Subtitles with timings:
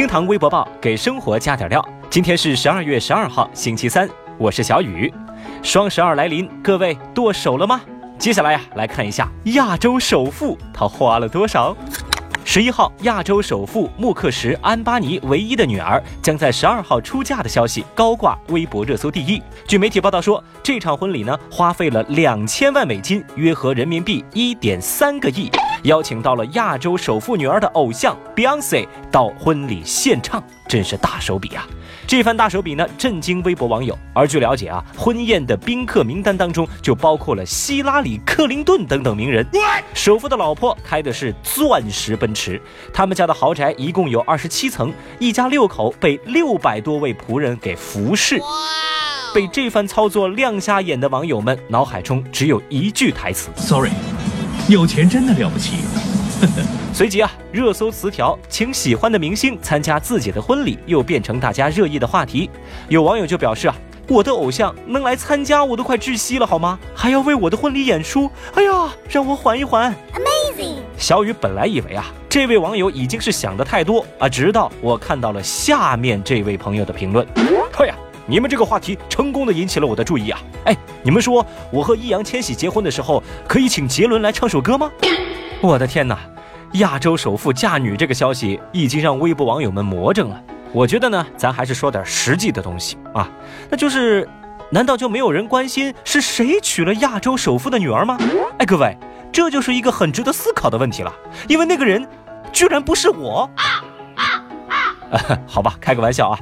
[0.00, 1.86] 厅堂微博报给生活加点料。
[2.08, 4.08] 今天是十二月十二号，星期三，
[4.38, 5.12] 我是小雨。
[5.62, 7.82] 双十二来临，各位剁手了吗？
[8.18, 11.76] 接下来呀，来看一下亚洲首富他花了多少。
[12.46, 19.42] 十一号，亚洲首富穆克什安巴尼唯一的女儿将在十二号出嫁的消息高挂微博热搜第一。
[19.68, 25.50] 据媒体报道说，这场婚礼呢花费了两千万美金，约合人民币一点三个亿，
[25.84, 31.66] 邀请到了亚洲首富女儿的偶像 Beyonce 到婚礼献唱，真是大手笔啊！
[32.06, 33.96] 这番大手笔呢，震惊微博网友。
[34.12, 39.46] 而据了解啊，婚宴的宾客名单当中就包括了希拉里·克林顿等等名人。
[39.94, 42.60] 首富的老婆开的是钻石奔驰，
[42.92, 48.40] 他们家的豪宅一共有二十七层，一家六口被六百多位仆人给服侍。
[49.32, 53.90] 被这番操作亮瞎眼的网友们脑海中只有一句台词：Sorry，
[54.68, 55.78] 有钱真的了不起。
[56.92, 62.48] 随即啊，热搜词条“请喜欢的明星参加自己的婚礼”又变成大家热议的话题。
[62.88, 63.76] 有网友就表示啊，
[64.08, 66.78] 我的偶像能来参加我都快窒息了好吗？
[66.94, 69.94] 还要为我的婚礼演出，哎呀，让我缓一缓。
[70.14, 70.76] Amazing。
[70.96, 77.26] 小雨本来以为啊，这位网友已经是想的太多啊，直到我看到了下面这位朋友的评论。
[77.78, 77.94] 哎呀，
[78.30, 80.38] 你们这个话题成功的引起了我的注意啊！
[80.66, 84.88] 哎，你们说我和易烊千玺结婚的时候，可以请杰伦来唱首歌吗？
[85.60, 86.16] 我的天哪！
[86.74, 90.40] 亚洲首富嫁女这个消息已经让微博网友们魔怔了。
[90.72, 93.28] 我觉得呢，咱还是说点实际的东西啊，
[93.68, 94.28] 那就是，
[94.70, 98.16] 难道就没有人关心是谁娶了亚洲首富的女儿吗？
[98.58, 98.96] 哎，各位，
[99.32, 101.12] 这就是一个很值得思考的问题了，
[101.48, 102.06] 因为那个人，
[102.52, 103.50] 居然不是我。
[105.44, 106.38] 好吧，开个玩笑啊，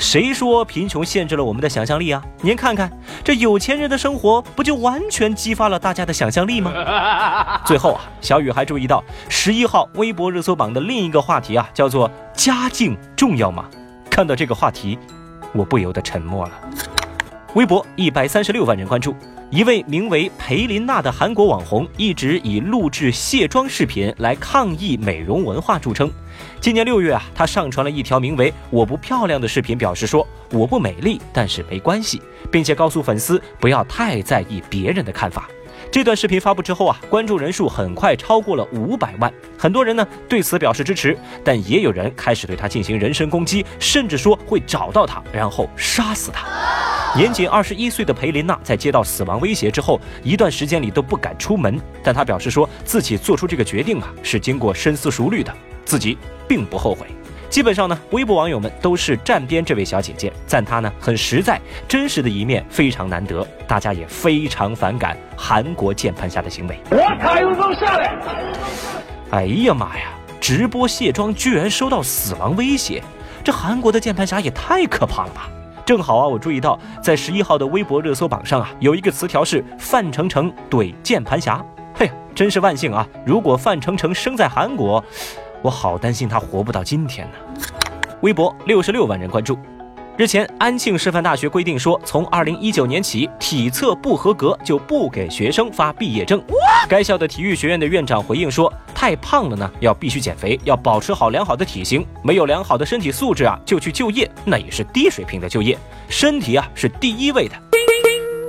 [0.00, 2.22] 谁说贫穷限制了我们的想象力啊？
[2.40, 2.90] 您看看
[3.22, 6.72] 这有钱人的生活，不就完全激发了大家的想象力吗？
[7.66, 13.66] 最后啊，小雨还注意到十一号微博热搜榜的另一个话题啊，叫做“家境重要吗？”
[14.10, 14.98] 看到这个话题，
[15.52, 16.52] 我不由得沉默了。
[17.54, 19.14] 微博一百三十六万人关注。
[19.50, 26.08] 一位名为裴琳娜的韩国网红，一直以录制卸妆视频来抗议美容文化著称。
[26.60, 32.22] 今年六月啊，她上传了一条名为“我不漂亮”的视频，表示说我不美丽，但是没关系，
[32.52, 35.48] 并且告诉粉丝不要太在意别人的看法。
[35.90, 46.46] 这段视频发布之后啊，关注人数很快超过了五百万，很多人呢对此表示支持，但也有人开始对她进行人身攻击，甚至说会找到她，然后杀死她。
[47.16, 51.78] 年仅二十一岁的裴琳娜在接到死亡威胁之后，一段时间里都不敢出门。
[52.04, 55.52] 但她表示说自己做出这个决定啊，是经过深思熟虑的，
[55.84, 56.16] 自己
[56.46, 57.06] 并不后悔。
[57.48, 63.44] 基本上呢，微博网友们都是站边这位小姐姐，赞她呢很实在，真实的一面非常难得。
[63.66, 66.78] 大家也非常反感韩国键盘侠的行为。
[66.90, 68.16] 我卡有种下来！
[69.32, 70.12] 哎呀妈呀！
[70.40, 73.02] 直播卸妆居然收到死亡威胁，
[73.42, 75.50] 这韩国的键盘侠也太可怕了吧！
[75.84, 81.64] 正好啊，我注意到在十一号的微博热搜榜上啊，有一个词条是范丞丞怼键盘侠。
[81.94, 83.06] 嘿，真是万幸啊！
[83.26, 85.02] 如果范丞丞生在韩国，
[85.62, 87.62] 我好担心他活不到今天呢。
[88.22, 89.58] 微博六十六万人关注。
[90.16, 96.42] 日前，安庆师范大学规定说，从二零一九年起，体测不合格就不给学生发毕业证。
[96.88, 102.04] 该校的体育学院的院长回应说，太胖了呢，要必须减肥，要保持好良好的体型。
[102.22, 105.78] 没有良好的身体素质啊，就去就业，那也是低水平的就业。
[106.08, 107.54] 身体啊，是第一位的。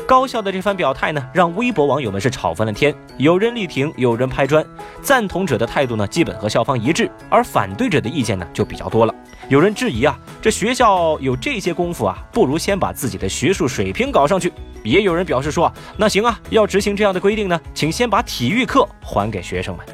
[0.07, 4.65] 高校的这番表态呢，让微博网友们是吵翻了天，有人力挺，有人拍砖。
[5.01, 9.15] 赞同者的态度呢，基本和校方一致，而反对者的意见呢，就比较多了。
[9.47, 14.51] 有人质疑啊，这学校有这些功夫啊，不如先把自己的学术水平搞上去。
[14.83, 19.85] 也有人表示说，那行啊，要执行这样的规定呢，请先把体育课还给学生们。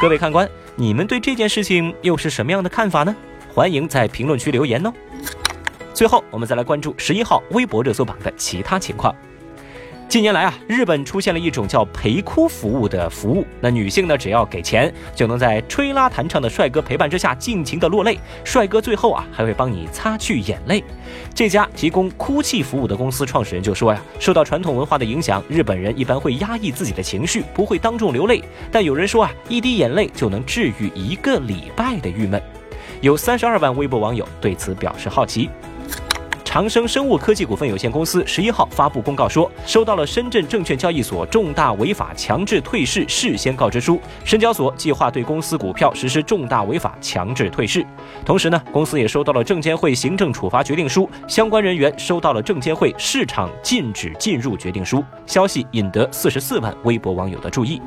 [0.00, 3.14] 各位看官，你们对这件事情又是什么样的看法呢？
[3.52, 4.92] 欢迎在评论区留言哦。
[5.92, 9.14] 最后，我们再来关注十一号微博热搜榜的其他情况。
[10.12, 13.46] 近年来啊，日本出现了一种叫陪哭服务的服务。
[13.62, 18.18] 那女性呢，只要给钱，就能在吹拉弹唱的帅哥陪伴之下尽情的落泪。
[18.44, 20.84] 帅哥最后啊，还会帮你擦去眼泪。
[21.34, 28.44] 这家提供哭泣服务的公司创始人就说呀，受到传统文化的影响，日本人一般会压抑自己的情绪，不会当众流泪。
[28.70, 32.38] 但有人说啊，一滴眼泪就能治愈一个礼拜的郁闷。
[33.00, 35.48] 有三十二万微博网友对此表示好奇。
[36.52, 47.82] 长生生物科技股份有限公司十一号发布公告说，收到了深圳证券交易所重大违法强制退市事先告知书，深交所计划对公司股票实施重大违法强制退市。
[48.22, 55.02] 同时呢，公司也收到了证监会行政处罚决定书，相关人员收到了证监会市场禁止进入决定书。
[55.24, 57.80] 消息引得四十四万微博网友的注意。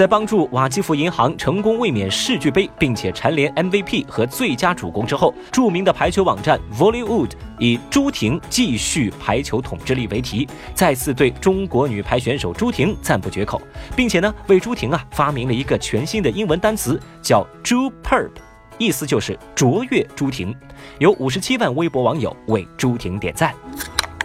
[0.00, 13.60] 在帮助瓦基弗银行成功卫冕世俱杯，并且蝉联 MVP 和最佳主攻之后，著名的排球网站 Volleywood 以朱婷继续排球统治力为题，再次对中国女排选手朱婷赞不绝口，
[13.94, 18.30] 并且呢，为朱婷啊发明了一个全新的英文单词，叫 Juperb，
[18.78, 20.56] 意思就是卓越朱婷。
[20.98, 23.54] 有五十七万微博网友为朱婷点赞。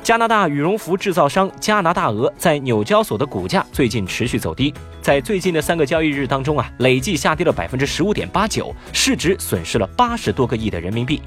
[0.06, 4.72] 加拿大羽绒服制造商加拿大鹅在纽交所的股价最近持续走低，
[5.02, 11.20] 在最近的三个交易日当中啊，累计下跌了百分之十五点八九，市值损失了八十多个亿的人民币。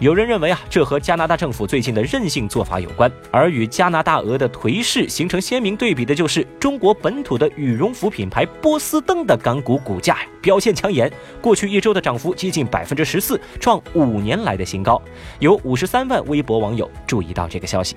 [0.00, 11.10] 有人认为啊，这和加拿大政府最近的任性做法有关，而与加拿大鹅的颓势形成鲜明对比的就是中国本土的羽绒服品牌波司登的港股股价呀，表现抢眼，
[11.40, 15.00] 过去一周的涨幅接近百分之十四，创五年来的新高。
[15.38, 17.96] 有五十三万微博网友注意到这个消息。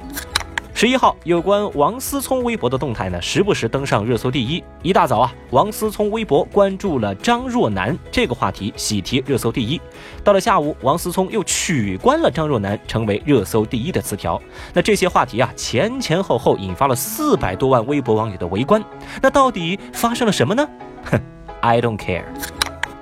[0.79, 4.63] 十一号，有关王思聪微博的动态呢，时不时登上热搜第一。
[4.83, 9.81] 一大早啊，王思聪微博关注了张若楠这个话题，喜提热搜第一。
[10.23, 14.39] 到了下午，王思聪又取关了张若楠，成为热搜第一的词条。
[14.71, 18.79] 那这些话题啊，前前后后引发了四百多万微博网友的围观。
[19.19, 20.69] 那到底发生了什么呢？
[21.05, 21.19] 哼
[21.61, 22.25] ，I don't care。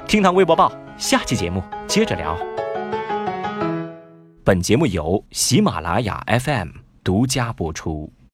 [0.07, 2.38] 听堂微博报，下期节目接着聊。
[4.45, 6.85] 本节目由喜马拉雅 FM。
[7.06, 8.12] 独家播出。